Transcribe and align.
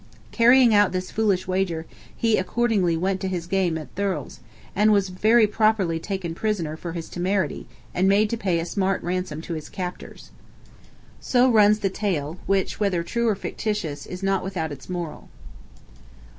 Carrying 0.31 0.73
out 0.73 0.93
this 0.93 1.11
foolish 1.11 1.47
wager, 1.47 1.85
he 2.17 2.35
accordingly 2.39 2.97
went 2.97 3.21
to 3.21 3.27
his 3.27 3.45
game 3.45 3.77
at 3.77 3.93
Thurles, 3.93 4.39
and 4.75 4.91
was 4.91 5.09
very 5.09 5.45
properly 5.45 5.99
taken 5.99 6.33
prisoner 6.33 6.75
for 6.75 6.93
his 6.93 7.07
temerity, 7.07 7.67
and 7.93 8.07
made 8.09 8.27
to 8.31 8.35
pay 8.35 8.57
a 8.57 8.65
smart 8.65 9.03
ransom 9.03 9.41
to 9.43 9.53
his 9.53 9.69
captors. 9.69 10.31
So 11.19 11.51
runs 11.51 11.81
the 11.81 11.89
tale, 11.91 12.39
which, 12.47 12.79
whether 12.79 13.03
true 13.03 13.27
or 13.27 13.35
fictitious, 13.35 14.07
is 14.07 14.23
not 14.23 14.43
without 14.43 14.71
its 14.71 14.89
moral. 14.89 15.29